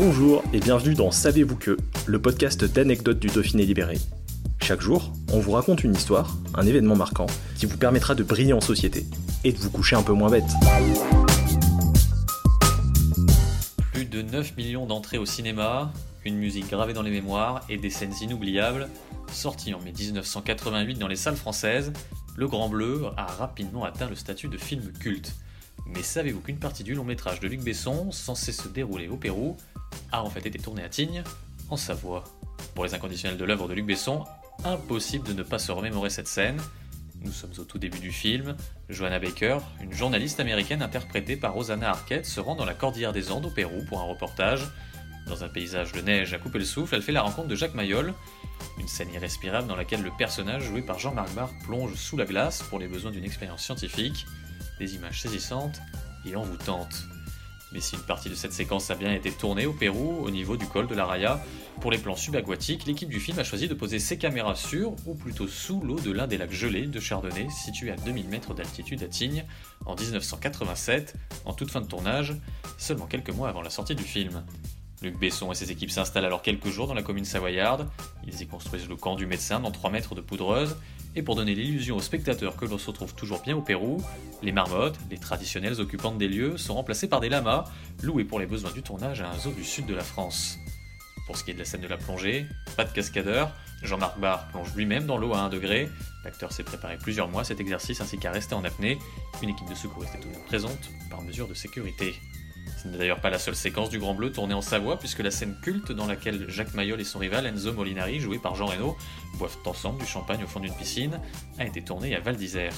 Bonjour 0.00 0.44
et 0.52 0.60
bienvenue 0.60 0.94
dans 0.94 1.10
Savez-vous 1.10 1.56
que, 1.56 1.76
le 2.06 2.22
podcast 2.22 2.64
d'anecdotes 2.64 3.18
du 3.18 3.26
Dauphiné 3.26 3.66
libéré. 3.66 3.98
Chaque 4.62 4.80
jour, 4.80 5.10
on 5.32 5.40
vous 5.40 5.50
raconte 5.50 5.82
une 5.82 5.92
histoire, 5.92 6.36
un 6.54 6.64
événement 6.64 6.94
marquant, 6.94 7.26
qui 7.56 7.66
vous 7.66 7.76
permettra 7.76 8.14
de 8.14 8.22
briller 8.22 8.52
en 8.52 8.60
société 8.60 9.06
et 9.42 9.50
de 9.50 9.58
vous 9.58 9.70
coucher 9.70 9.96
un 9.96 10.04
peu 10.04 10.12
moins 10.12 10.30
bête. 10.30 10.44
Plus 13.92 14.04
de 14.04 14.22
9 14.22 14.56
millions 14.56 14.86
d'entrées 14.86 15.18
au 15.18 15.26
cinéma, 15.26 15.92
une 16.24 16.36
musique 16.36 16.70
gravée 16.70 16.92
dans 16.92 17.02
les 17.02 17.10
mémoires 17.10 17.62
et 17.68 17.76
des 17.76 17.90
scènes 17.90 18.14
inoubliables, 18.22 18.88
sorti 19.32 19.74
en 19.74 19.80
mai 19.80 19.92
1988 19.98 21.00
dans 21.00 21.08
les 21.08 21.16
salles 21.16 21.34
françaises, 21.34 21.92
Le 22.36 22.46
Grand 22.46 22.68
Bleu 22.68 23.06
a 23.16 23.26
rapidement 23.26 23.82
atteint 23.82 24.08
le 24.08 24.14
statut 24.14 24.46
de 24.46 24.58
film 24.58 24.92
culte. 25.00 25.34
Mais 25.88 26.02
savez-vous 26.02 26.40
qu'une 26.40 26.58
partie 26.58 26.84
du 26.84 26.94
long 26.94 27.04
métrage 27.04 27.40
de 27.40 27.48
Luc 27.48 27.62
Besson, 27.62 28.12
censé 28.12 28.52
se 28.52 28.68
dérouler 28.68 29.08
au 29.08 29.16
Pérou, 29.16 29.56
a 30.12 30.22
en 30.22 30.28
fait 30.28 30.44
été 30.44 30.58
tournée 30.58 30.82
à 30.82 30.88
Tignes, 30.88 31.24
en 31.70 31.76
Savoie? 31.76 32.24
Pour 32.74 32.84
les 32.84 32.94
inconditionnels 32.94 33.38
de 33.38 33.44
l'œuvre 33.44 33.68
de 33.68 33.74
Luc 33.74 33.86
Besson, 33.86 34.24
impossible 34.64 35.26
de 35.26 35.32
ne 35.32 35.42
pas 35.42 35.58
se 35.58 35.72
remémorer 35.72 36.10
cette 36.10 36.28
scène. 36.28 36.60
Nous 37.22 37.32
sommes 37.32 37.54
au 37.58 37.64
tout 37.64 37.78
début 37.78 37.98
du 37.98 38.12
film. 38.12 38.54
Joanna 38.88 39.18
Baker, 39.18 39.58
une 39.82 39.92
journaliste 39.92 40.40
américaine 40.40 40.82
interprétée 40.82 41.36
par 41.36 41.54
Rosanna 41.54 41.90
Arquette, 41.90 42.26
se 42.26 42.38
rend 42.38 42.54
dans 42.54 42.64
la 42.64 42.74
cordillère 42.74 43.12
des 43.12 43.32
Andes 43.32 43.46
au 43.46 43.50
Pérou 43.50 43.84
pour 43.88 44.00
un 44.00 44.04
reportage. 44.04 44.68
Dans 45.26 45.42
un 45.42 45.48
paysage 45.48 45.92
de 45.92 46.00
neige 46.00 46.32
à 46.34 46.38
couper 46.38 46.58
le 46.58 46.64
souffle, 46.64 46.94
elle 46.94 47.02
fait 47.02 47.12
la 47.12 47.22
rencontre 47.22 47.48
de 47.48 47.56
Jacques 47.56 47.74
Mayol, 47.74 48.14
une 48.78 48.88
scène 48.88 49.12
irrespirable 49.12 49.66
dans 49.66 49.76
laquelle 49.76 50.02
le 50.02 50.10
personnage 50.16 50.64
joué 50.64 50.80
par 50.80 50.98
Jean-Marc 50.98 51.34
Barr 51.34 51.50
plonge 51.64 51.94
sous 51.94 52.16
la 52.16 52.24
glace 52.24 52.62
pour 52.62 52.78
les 52.78 52.88
besoins 52.88 53.10
d'une 53.10 53.24
expérience 53.24 53.62
scientifique, 53.62 54.26
des 54.78 54.94
images 54.94 55.22
saisissantes 55.22 55.80
et 56.24 56.36
envoûtantes. 56.36 57.04
Mais 57.72 57.80
si 57.80 57.96
une 57.96 58.02
partie 58.02 58.30
de 58.30 58.34
cette 58.34 58.52
séquence 58.52 58.90
a 58.90 58.94
bien 58.94 59.12
été 59.12 59.30
tournée 59.30 59.66
au 59.66 59.74
Pérou, 59.74 60.24
au 60.24 60.30
niveau 60.30 60.56
du 60.56 60.66
col 60.66 60.86
de 60.86 60.94
la 60.94 61.04
Raya, 61.04 61.44
pour 61.80 61.90
les 61.90 61.98
plans 61.98 62.16
subaquatiques, 62.16 62.86
l'équipe 62.86 63.10
du 63.10 63.20
film 63.20 63.38
a 63.38 63.44
choisi 63.44 63.68
de 63.68 63.74
poser 63.74 63.98
ses 63.98 64.16
caméras 64.16 64.54
sur, 64.54 64.96
ou 65.06 65.14
plutôt 65.14 65.46
sous 65.46 65.80
l'eau 65.82 66.00
de 66.00 66.10
l'un 66.10 66.26
des 66.26 66.38
lacs 66.38 66.52
gelés 66.52 66.86
de 66.86 66.98
Chardonnay, 66.98 67.48
situé 67.50 67.90
à 67.90 67.96
2000 67.96 68.28
mètres 68.28 68.54
d'altitude 68.54 69.02
à 69.02 69.06
Tignes, 69.06 69.44
en 69.84 69.94
1987, 69.94 71.14
en 71.44 71.52
toute 71.52 71.70
fin 71.70 71.82
de 71.82 71.86
tournage, 71.86 72.34
seulement 72.78 73.06
quelques 73.06 73.30
mois 73.30 73.50
avant 73.50 73.62
la 73.62 73.70
sortie 73.70 73.94
du 73.94 74.04
film. 74.04 74.44
Luc 75.02 75.18
Besson 75.18 75.52
et 75.52 75.54
ses 75.54 75.70
équipes 75.70 75.90
s'installent 75.90 76.24
alors 76.24 76.42
quelques 76.42 76.68
jours 76.68 76.88
dans 76.88 76.94
la 76.94 77.02
commune 77.02 77.24
savoyarde. 77.24 77.88
Ils 78.26 78.40
y 78.42 78.46
construisent 78.46 78.88
le 78.88 78.96
camp 78.96 79.14
du 79.14 79.26
médecin 79.26 79.60
dans 79.60 79.70
3 79.70 79.90
mètres 79.90 80.14
de 80.14 80.20
poudreuse. 80.20 80.76
Et 81.14 81.22
pour 81.22 81.36
donner 81.36 81.54
l'illusion 81.54 81.96
aux 81.96 82.00
spectateurs 82.00 82.56
que 82.56 82.64
l'on 82.64 82.78
se 82.78 82.88
retrouve 82.88 83.14
toujours 83.14 83.42
bien 83.42 83.56
au 83.56 83.62
Pérou, 83.62 84.02
les 84.42 84.52
marmottes, 84.52 84.98
les 85.10 85.18
traditionnelles 85.18 85.80
occupantes 85.80 86.18
des 86.18 86.28
lieux, 86.28 86.56
sont 86.56 86.74
remplacées 86.74 87.08
par 87.08 87.20
des 87.20 87.28
lamas, 87.28 87.64
loués 88.02 88.24
pour 88.24 88.38
les 88.38 88.46
besoins 88.46 88.70
du 88.72 88.82
tournage 88.82 89.20
à 89.20 89.30
un 89.30 89.38
zoo 89.38 89.52
du 89.52 89.64
sud 89.64 89.86
de 89.86 89.94
la 89.94 90.04
France. 90.04 90.58
Pour 91.26 91.36
ce 91.36 91.44
qui 91.44 91.50
est 91.50 91.54
de 91.54 91.58
la 91.58 91.64
scène 91.64 91.80
de 91.80 91.88
la 91.88 91.96
plongée, 91.96 92.46
pas 92.76 92.84
de 92.84 92.92
cascadeur, 92.92 93.52
Jean-Marc 93.82 94.18
Barr 94.18 94.48
plonge 94.48 94.74
lui-même 94.74 95.06
dans 95.06 95.18
l'eau 95.18 95.34
à 95.34 95.40
1 95.40 95.48
degré, 95.50 95.88
l'acteur 96.24 96.52
s'est 96.52 96.64
préparé 96.64 96.96
plusieurs 96.98 97.28
mois 97.28 97.44
cet 97.44 97.60
exercice 97.60 98.00
ainsi 98.00 98.18
qu'à 98.18 98.30
rester 98.30 98.54
en 98.54 98.64
apnée, 98.64 98.98
une 99.42 99.50
équipe 99.50 99.68
de 99.68 99.74
secouristes 99.74 100.14
est 100.14 100.20
toujours 100.20 100.44
présente 100.44 100.90
par 101.10 101.22
mesure 101.22 101.46
de 101.46 101.54
sécurité. 101.54 102.14
Ce 102.76 102.88
n'est 102.88 102.98
d'ailleurs 102.98 103.20
pas 103.20 103.30
la 103.30 103.38
seule 103.38 103.56
séquence 103.56 103.90
du 103.90 103.98
Grand 103.98 104.14
Bleu 104.14 104.30
tournée 104.30 104.54
en 104.54 104.60
Savoie, 104.60 104.98
puisque 104.98 105.20
la 105.20 105.30
scène 105.30 105.56
culte 105.62 105.92
dans 105.92 106.06
laquelle 106.06 106.48
Jacques 106.48 106.74
Mayol 106.74 107.00
et 107.00 107.04
son 107.04 107.18
rival 107.18 107.46
Enzo 107.46 107.72
Molinari, 107.72 108.20
joué 108.20 108.38
par 108.38 108.54
Jean 108.54 108.66
Reno, 108.66 108.96
boivent 109.34 109.56
ensemble 109.64 110.00
du 110.00 110.06
champagne 110.06 110.44
au 110.44 110.46
fond 110.46 110.60
d'une 110.60 110.74
piscine, 110.74 111.20
a 111.58 111.66
été 111.66 111.82
tournée 111.82 112.14
à 112.14 112.20
Val 112.20 112.36
d'Isère. 112.36 112.72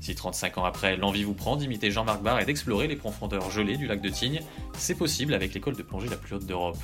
Si 0.00 0.14
35 0.14 0.58
ans 0.58 0.64
après, 0.64 0.96
l'envie 0.96 1.24
vous 1.24 1.34
prend 1.34 1.56
d'imiter 1.56 1.90
Jean-Marc 1.90 2.22
Barr 2.22 2.40
et 2.40 2.44
d'explorer 2.44 2.86
les 2.86 2.96
profondeurs 2.96 3.50
gelées 3.50 3.76
du 3.76 3.86
lac 3.86 4.00
de 4.00 4.08
Tignes, 4.08 4.40
c'est 4.76 4.94
possible 4.94 5.34
avec 5.34 5.54
l'école 5.54 5.76
de 5.76 5.82
plongée 5.82 6.08
la 6.08 6.16
plus 6.16 6.36
haute 6.36 6.46
d'Europe. 6.46 6.78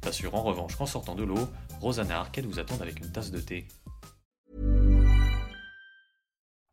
Pas 0.00 0.10
en 0.32 0.42
revanche 0.42 0.76
qu'en 0.76 0.86
sortant 0.86 1.14
de 1.14 1.24
l'eau, 1.24 1.48
Rosanna 1.80 2.20
Arquette 2.20 2.46
vous 2.46 2.58
attende 2.58 2.80
avec 2.80 3.00
une 3.00 3.10
tasse 3.10 3.30
de 3.30 3.40
thé. 3.40 3.66